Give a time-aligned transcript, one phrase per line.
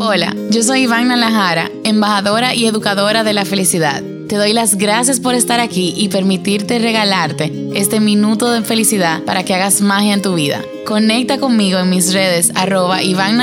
[0.00, 4.02] Hola, yo soy Iván Nalajara, embajadora y educadora de la felicidad.
[4.28, 9.42] Te doy las gracias por estar aquí y permitirte regalarte este minuto de felicidad para
[9.44, 10.60] que hagas magia en tu vida.
[10.86, 13.40] Conecta conmigo en mis redes arroba Iván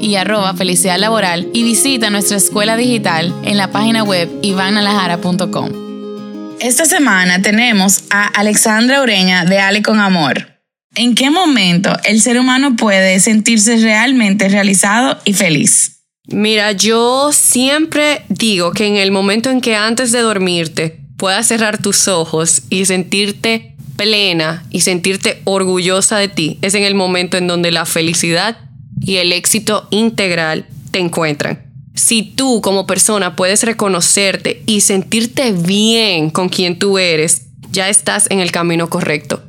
[0.00, 5.70] y arroba felicidad laboral y visita nuestra escuela digital en la página web ivannalajara.com.
[6.60, 10.55] Esta semana tenemos a Alexandra Ureña de Ale con Amor.
[10.98, 16.00] ¿En qué momento el ser humano puede sentirse realmente realizado y feliz?
[16.28, 21.82] Mira, yo siempre digo que en el momento en que antes de dormirte puedas cerrar
[21.82, 27.46] tus ojos y sentirte plena y sentirte orgullosa de ti, es en el momento en
[27.46, 28.56] donde la felicidad
[28.98, 31.74] y el éxito integral te encuentran.
[31.94, 38.30] Si tú como persona puedes reconocerte y sentirte bien con quien tú eres, ya estás
[38.30, 39.45] en el camino correcto.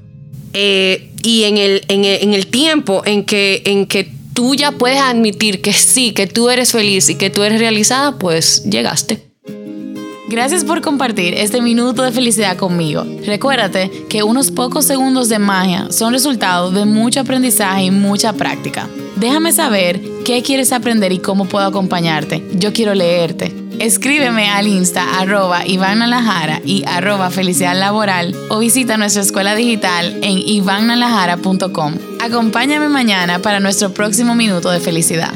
[0.53, 4.71] Eh, y en el, en el, en el tiempo en que, en que tú ya
[4.71, 9.27] puedes admitir que sí, que tú eres feliz y que tú eres realizada, pues llegaste.
[10.29, 13.05] Gracias por compartir este minuto de felicidad conmigo.
[13.25, 18.89] Recuérdate que unos pocos segundos de magia son resultado de mucho aprendizaje y mucha práctica.
[19.15, 22.43] Déjame saber qué quieres aprender y cómo puedo acompañarte.
[22.55, 23.66] Yo quiero leerte.
[23.79, 26.01] Escríbeme al insta arroba Iván
[26.65, 31.93] y arroba felicidad laboral o visita nuestra escuela digital en ivannalajara.com.
[32.19, 35.33] Acompáñame mañana para nuestro próximo minuto de felicidad.